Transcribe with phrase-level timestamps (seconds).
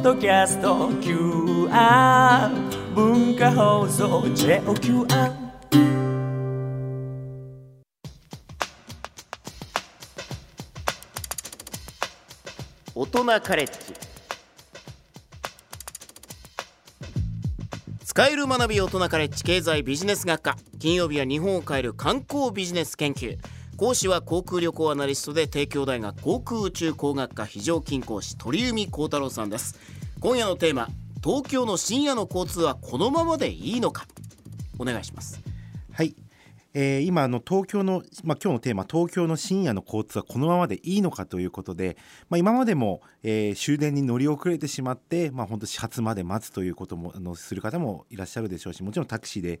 [0.00, 2.48] ッドキャスト QR
[2.94, 5.06] 文化放送 JOQR
[12.94, 13.72] 大人カレッジ。
[18.02, 20.56] 使える学び大人カレッジ経済ビジネス学科。
[20.78, 23.36] 金曜日は日本を変える観光ビジネス研究。
[23.80, 29.78] 講師は航空旅行アナリストで帝京大学航空宇宙工学科非常勤講師鳥海幸太郎さんです。
[30.20, 30.88] 今夜のテーマ
[31.24, 34.06] 東京の深夜の交通はこのままでいいのか。
[34.78, 35.40] お願いします。
[35.94, 36.14] はい、
[36.72, 41.96] えー今あの東京の、まあ、今日のテーマ東京の深夜の交通はこのままでいいのかということで、
[42.28, 49.60] まあ、今までも、えー終電に乗り遅れてしまって、まあ、本当始発まで待つということもあのする方もいらっしゃるでしょうしもちろんタクシーで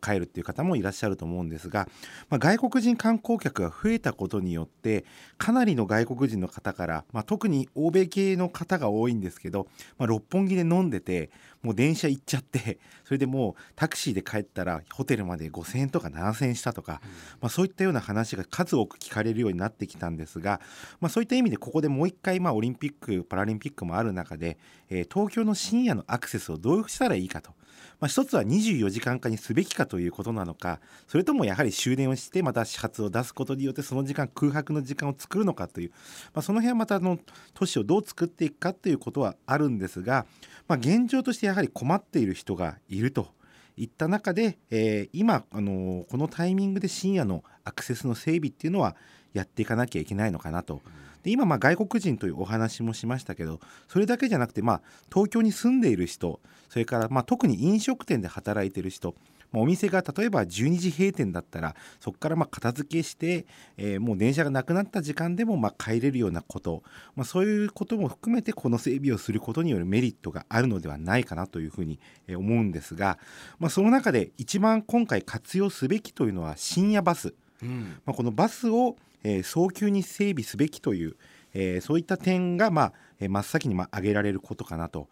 [0.00, 1.88] 帰るっていう方もいらっしゃると思うんですが、
[2.30, 5.04] まあ、外国人観光客が増えたことによって
[5.38, 11.30] かなりの外国人の方から、まあ、特に欧米系の方が多いんですけど、まあ、六本木で飲んでて
[11.62, 17.00] もう電車行っちゃってそれでもうタクシーで帰ったらホテルまで5,000円とか7,000円したとか、
[17.40, 20.60] まあ、そういったような話が数多く聞かれるようになってきたんですが、
[21.00, 24.58] まあ、そういった意味でここでもう一回、まあ、オリンピック・パラリンピックもある中で、
[24.90, 27.52] えー東京の深夜のアクセスをどうしたらいいかと。
[28.00, 35.90] まあ、一つは24時間化にすべきかということなのかそれともやはり終電をしてまた始発を出すことによってその時間空白の時間を作るのかという、
[36.34, 37.18] まあ、その辺はまたあの
[37.54, 40.26] 都市をどう作っていくかということはあるんですが、
[40.66, 43.28] まあ、現状としてやはり困っている人がいると
[43.76, 48.96] いった中で、えー今、あのーこのタイミングで深夜のアクセスの整備っていうのは
[49.32, 50.82] やっていかなきゃいけないのかなと。
[51.22, 54.80] で今まあ外国人というお話もしましたけどそれだけじゃなくて、まあ、
[55.12, 59.14] 東京に住んでいる人それからまあ特に飲食店で働いている人
[59.52, 66.82] まあお店が例えば12時閉店だったらそこからまあ片付けして、えーもう電車がなくなった時間でもまあ帰れるようなこと、
[67.14, 73.18] まあ、そういうことも含めてこの整備をすることによるメリットがあるのではないかなというふうにえー思うんですが、
[73.58, 77.34] まあ、その中で一番今回活用すべきというのは深夜バス。
[78.04, 81.16] まあ、このバスを、えー早急に整備すべきという、
[81.54, 85.08] えーそういった点が、まあえー真っ先にまあ挙げられることかなと。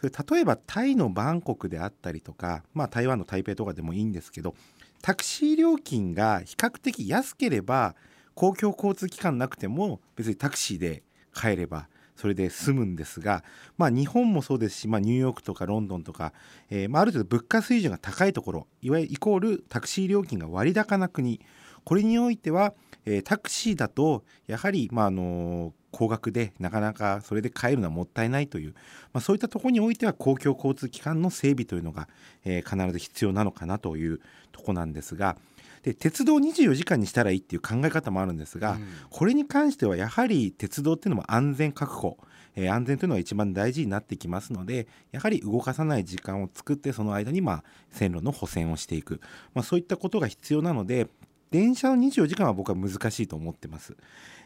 [0.00, 4.54] それ例えばタイのバンコクであったりとか、まあ、台湾の台北とかでもいいんですけど
[5.02, 7.94] タクシー料金が比較的安ければ
[8.34, 11.02] 公共交通機関なくても別にタクシーで
[11.34, 13.42] 帰ればそれで済むんですが、
[13.76, 16.32] まあ、日本もそうですし、まあ、ニューヨークとかロンドンとか、
[16.70, 21.40] えーまあ、ある程度物価水準が高いところいわゆるイコールタクシー料金が割高な国。
[21.84, 22.72] これにおいては、
[23.04, 28.74] えータクシーだとやはり、まああの高額でなかなかそれで帰るのはもったいないという、
[29.12, 32.08] まあ、そういったところにおいては公共交通機関の整備というのが、
[32.44, 35.36] えー必ず必要なのかなというところなんですが
[35.82, 38.78] で鉄道24時間にしたらいいっていう考え方もあるんですが、
[39.10, 42.16] これに関してはやはり鉄道っていうのも安全確保、
[42.56, 49.20] えー安全というのが一番大事になってきますのでやはり動かさない時間を作ってその間にまあ線路の補線をしていく、
[49.54, 51.08] まあ、そういったことが必要なので
[51.54, 53.96] 電車の24時間は僕は難しいと思ってます。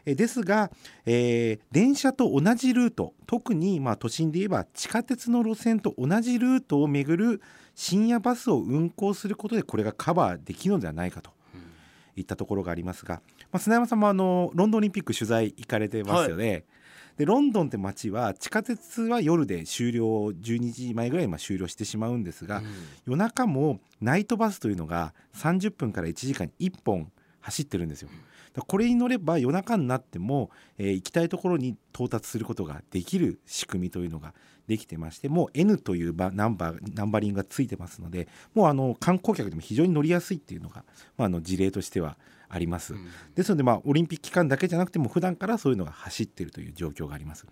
[0.05, 0.71] えーですが、
[1.07, 7.41] えー電車と同じルート特にまあ都心で言えば地下鉄の路線と同じルートを巡る
[7.75, 11.31] 深夜バスを運行することでこれがカバーできるのではないかと
[12.15, 16.65] いったところがありますが、まあ、砂山さんもあのロンドンオリンピック取材行かれてますよね。
[17.19, 22.63] でロンドンって街は地下鉄は夜で終了12時前ぐらいにまあ終了してしまうんですが、
[23.07, 28.09] 夜中もナイトバスというのが30分から1時間に1本走ってるんですよ。
[28.67, 34.35] これに乗れば夜中になっても、えー行きたいところに到達することができる仕組みというのが
[34.69, 40.85] できてましてもう N というバナンバーナンバリングがついてますのでもうあの観光客でも非常に乗りやすいっていうのが、
[41.17, 42.17] まあ、あの事例としては
[42.51, 42.95] あります。
[43.35, 47.47] ですので、まあ、オリンピック期間だけじゃなくても普段からそういうのが走っているという状況があります。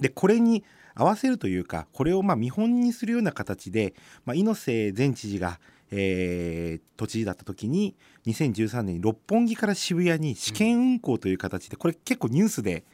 [0.00, 0.64] でこれに
[0.94, 5.60] 合わせるというかこれをまあ見本にするような形で、まあ、猪瀬前知事が、
[5.96, 7.96] えー都知事だった時に
[8.26, 12.84] 2013年に六本木から渋谷に試験運行という形で、これ結構ニュースで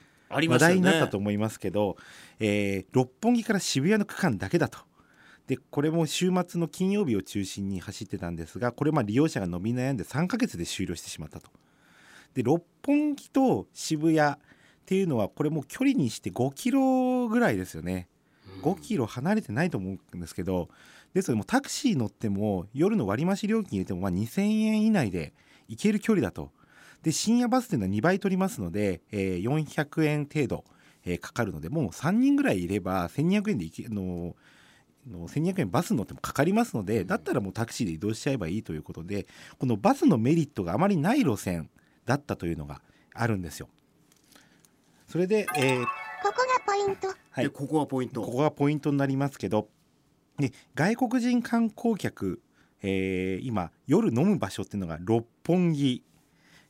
[0.48, 1.96] 話題になったと思いますけど、
[2.38, 4.78] えー六本木から渋谷の区間だけだと。
[5.46, 11.50] でこれも週末の金曜日を中心に走ってたんですがこれまあ利用者が伸び悩んで3ヶ月で終了してしまったと。
[12.34, 14.36] で六本木と渋谷っ
[14.86, 18.08] ていうのはこれもう距離にして5キロぐらいですよね。
[18.60, 20.68] 5キロ離れてないと思うんですけど
[21.14, 25.32] ですのでもうタクシー乗っても夜の割増料金入れてもまあ2000円以内で
[25.68, 26.50] 行ける距離だと。
[27.02, 30.64] で深夜バスっていうのは2倍取りますので、えー400円程度、
[31.04, 34.36] えーかかるのでもう3人ぐらいいれば1200円で行けの
[35.08, 39.26] の1200円バス乗ってもかかりますのでだったらもうタクシーで移動しちゃえばいいということで
[39.58, 41.70] このバスのメリットがあまりない路線
[42.04, 42.82] だったというのが
[43.14, 43.68] あるんですよ。
[45.08, 45.86] それで、えー
[46.22, 46.44] ここ
[46.86, 47.08] イイント。
[47.08, 47.44] はい。
[47.44, 48.22] でここがポイント。
[48.22, 49.68] ここがポイントになりますけど。
[50.38, 52.40] で外国人観光客、
[52.82, 56.02] えー今夜飲む場所っていうのが六本木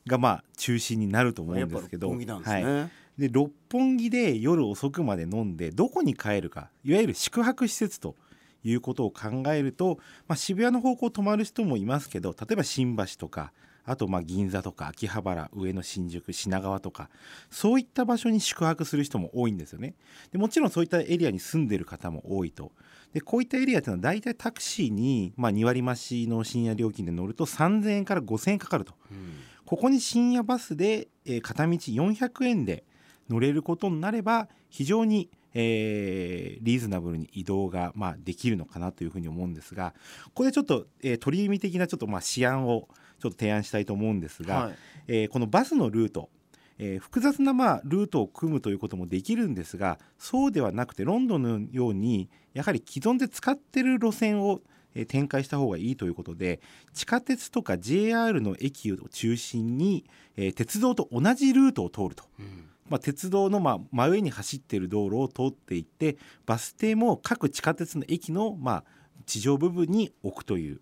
[0.07, 2.09] がまあ中心になると思うんですけど。
[2.09, 8.15] やっぱ六本木なんですね、はい、で六本木で夜遅くまで飲んでどこに帰るかいわゆる宿泊施設と
[8.63, 13.53] いうことを考えると、まあ、渋谷の方向泊まる人もいますけど例えば新橋とか
[13.85, 17.09] あとまあ銀座とか秋葉原上野新宿品川とか
[17.49, 19.95] そういった場所に宿泊する人も多いんですよね。
[20.31, 22.71] でもちろんそういったエリアに住んでる方も多いと。
[23.13, 28.93] でこういったエリアっていうのは大体タクシーに、まあ、2割増しの深夜料金で乗ると3000円から5000円かかると。
[29.11, 29.17] うん。
[29.65, 32.83] ここに深夜バスで、えー片道400円で
[33.29, 39.93] 乗れることになれば非常に、えーリーズナブルに移動が、まあ、できるのかなというふうに思うんですが
[40.25, 42.87] ここでちょっと、えー鳥海的なちょっと、まあ、試案を
[43.21, 44.75] ちょっと提案したいと思うんですが、はい
[45.07, 46.29] えーこのバスのルート、
[46.77, 54.61] えー複雑な、まあ、ルートを組むということもできるんですがそうではなくてロンドンのようにやはり既存で使ってる路線を
[54.95, 56.59] えー展開した方がいいということで
[56.93, 62.25] 地下鉄とか JR の駅を中心に、えー鉄道と同じルートを通ると。
[62.39, 68.83] うんまあ、鉄道のまあ真上に走っている道路を通っていってバス停も各地下鉄の駅のまあ
[69.25, 70.81] 地上部分に置くという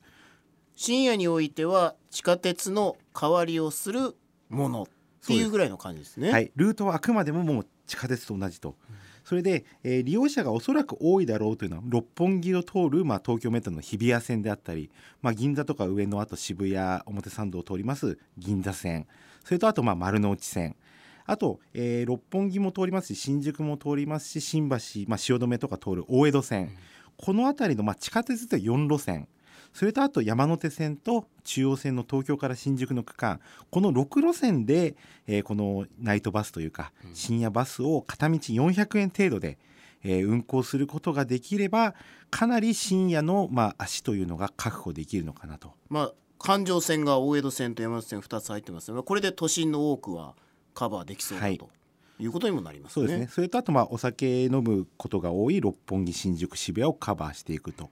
[0.82, 4.16] 深夜においては地下鉄の代わりをする
[4.48, 4.86] ものっ
[5.28, 6.32] ていうぐらいの感じですね。
[6.32, 8.78] はい、ルートはあくまでももう地下鉄と同じと。
[9.26, 14.90] それで、えー利用者がおそらく多いだろうというのは六本木を通る、まあ、東京メトロの日比谷線であったり、
[15.22, 19.06] まあ、銀座とか上野あと渋谷表参道を通ります銀座線。
[19.44, 20.78] それとあとまあ丸の内線。
[21.26, 24.78] あと、えー六本木も通りますし新宿も通りますし新橋、
[25.10, 26.72] まあ、汐留とか通る大江戸線、
[27.18, 29.28] この辺りの、まあ、地下鉄で4路線
[29.74, 33.40] それとあと山手線と中央線の東京から新宿の区間
[33.70, 34.96] この6路線で、
[35.28, 39.58] えーこのナイトバスというか深夜バスを片道400円程度で、
[40.04, 41.96] えー運行することができれば
[42.30, 45.74] かなり深夜の、まあ、足というのが確保できるのかなと。
[45.90, 50.36] まあ環状線が大江戸線と山手線2つ入ってますがこれで都心の多くは
[50.74, 51.70] カバーできそうだはいと
[52.18, 52.94] いうことにもなりますね。
[52.94, 53.28] そうですね。
[53.30, 57.90] それとあとまあお酒飲むことが多い六本木新宿渋谷をカバーしていくと。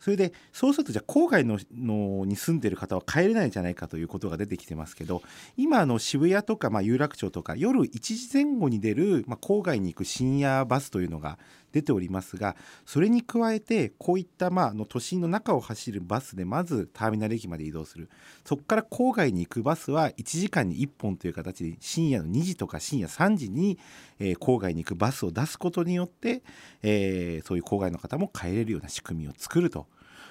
[0.00, 5.22] それでそうするとじゃあ郊外ののに住んでる方は帰れないんじゃないかということが出てきてますけど
[5.56, 11.38] 今の渋谷とかまあ有楽町とか夜1時前後に出る、まあ、郊外に行く深夜バスというのが
[11.72, 12.56] 出ておりますが
[12.86, 18.08] それに加えてこういったまあの都心の中を走るバスでまずターミナル駅まで移動する
[18.44, 23.78] そこから郊外に行くバスは1時間に1本という形で深夜の2時とか深夜3時に、
[24.18, 26.42] えー郊外に行くバスを出すことによって、
[26.82, 29.87] えーそういう郊外の方も帰れるような仕組みを作ると。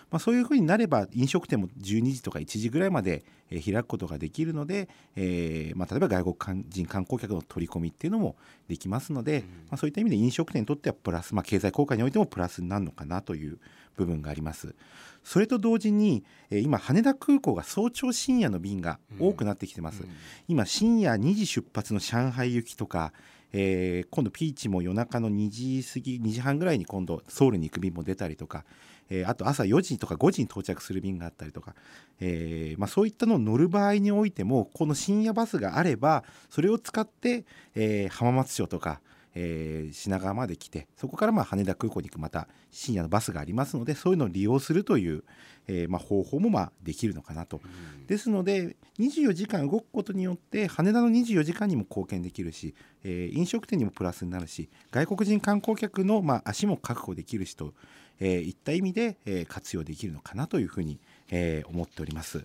[0.09, 8.36] まあ、そういうふうになれば飲食店も12時とか1時ぐらいまで、えー開くことができるので、えーまあ、例えば外国人観光客の取り込みっていうのも
[8.68, 13.59] できますので、まあ、そういった意味で飲食店にとってはプラス、まあ、経済効果においてもプラスになるのかなという
[13.95, 14.75] 部分があります。
[15.24, 20.04] それと同時に、えー今羽田空港が早朝深夜の便が多くなってきてます。
[20.48, 23.13] 今深夜2時出発の上海行きとか、
[23.53, 28.65] えー今度ピーチも夜中の2時過ぎ2時半ぐらいに今度ソウルに行く便も出たりとか、
[29.09, 31.75] えーあと朝4時とか5時に到着する便があったりとか、
[32.19, 37.45] えーまあ、そういったのを乗る場合においてもこの深夜バスがあればそれを使って、
[37.75, 39.01] え浜松町とか、
[39.39, 45.23] えー品川まで来てそこからまあ羽田空港に行くまた深夜のバスがありますのでそういうのを利用するという、
[45.67, 47.61] えーまあ、方法もまあできるのかなと。
[48.07, 57.73] ですので24時間動くことによって羽田の24時間にも貢献できるし、えー飲食店にもプラスになるし外国人観光客の、まあ、足も確保できるしと、
[58.19, 62.41] えーいった意味で、えー活用できるのかなというふうに、えー思っております。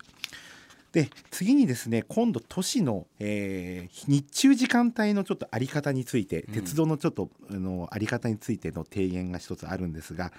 [0.93, 10.31] で次にですね今度都市の、えー日中時間帯のちょっとあり方について、鉄道のちょっとあのあり方についての提言が一つあるんですが、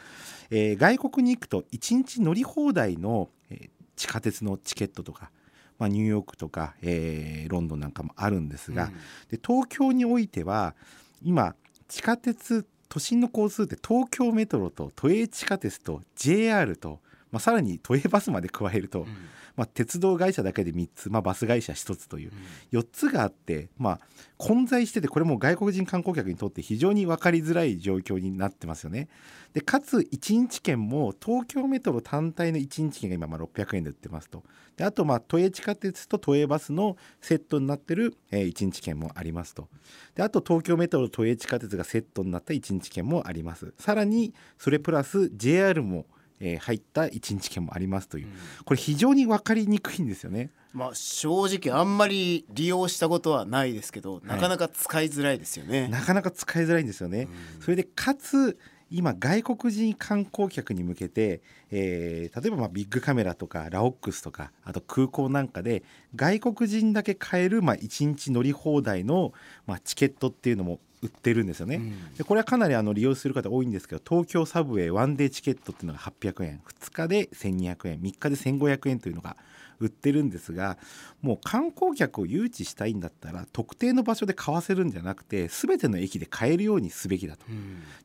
[0.51, 5.31] えー外国に行くと1日乗り放題の、えー地下鉄のチケットとか、
[5.79, 8.91] まあ、ニューヨークとか、えーロンドンなんかもあるんですが、
[9.31, 10.75] で東京においては
[11.23, 11.55] 今
[11.89, 17.01] 地下鉄都心の交通って東京メトロと都営地下鉄と JR と、
[17.35, 19.09] まあ、さらに都営バスまで加えると、
[19.57, 22.33] まあ、鉄道会社だけで3つ、まあ、バス会社1つという
[22.71, 24.01] 4つがあって、まあ、
[24.37, 29.09] 混在しててこれも外国人観光客にとって非常に分かりづらい状況になってますよね。
[29.53, 34.45] でかつ1日券も東京メトロ単体の1日券が今まあ600円で売ってますと。
[34.77, 39.69] であとまあ都営地下鉄と都営バスのセットになってる、えー1日券もありますと。
[40.15, 43.75] であと東京メトロ都営地下鉄がセットになった1日券もあります。
[43.79, 46.07] さらにそれプラス JR も
[46.41, 48.29] えー入った1日券もありますという、
[48.65, 50.51] これ非常に分かりにくいんですよね。
[50.73, 55.89] まあ正直あんまり利用したことはないですけど、なかなか使いづらいですよね。
[55.89, 57.29] なかなか使いづらいんですよね。
[57.61, 58.59] それでかつ
[58.91, 65.83] 今外国人観光客に向けて、えー例えばまあビッグカメラとかラオックスとかあと空港なんかで
[66.17, 69.33] 外国人だけ買えるまあ1日乗り放題の
[69.67, 71.81] まあチケットっていうのも売ってるんですよね。
[72.17, 79.37] でこれはかなりあの利用する方多いんですけど東京サブウェイワンデーチケットっていうのが800円2日で1200円3日で1500円というのが
[79.81, 80.79] 売ってるんですが
[81.21, 87.45] もう観光客を誘致したいんだったら特定の場所で買わせるんじゃなくて全ての駅で買えるようにすべきだと。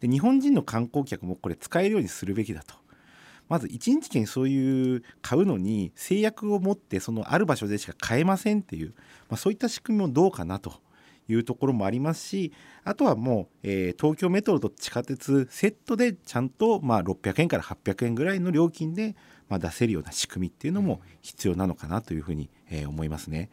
[0.01, 2.75] で日本人の観光客もこれ使えるようにするべきだと。
[3.47, 8.93] まず1日券そういう買うのに制約を持ってそのある場所でしか買えませんっていう、
[9.27, 10.73] まあ、そういった仕組みもどうかなと
[11.29, 12.51] いうところもありますし
[12.83, 19.15] あとはもう、えー東京メトロと地下鉄セットでちゃんとまあ600円から800円ぐらいの料金で
[19.49, 23.49] まあ出せるような仕組みっていうのも必要なのかなというふうに、えー思いますね。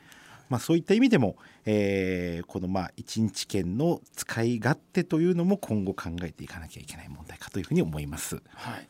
[0.49, 8.37] まあ、そういった意味でも、えーこのまあ1日券の使い勝手というのも今後考えていかなきゃいけない問題かというふうに思います。
[8.55, 8.89] はい。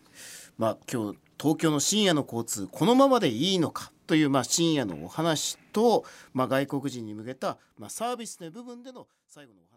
[0.59, 9.75] まあ今日東京の深夜の交通このままでいいのかというまあ深夜のお話と、まあ、外国人に向けたまあサービスの部分での最後のお話。